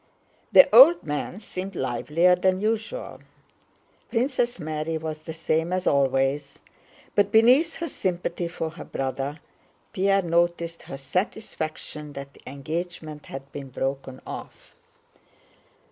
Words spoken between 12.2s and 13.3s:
the engagement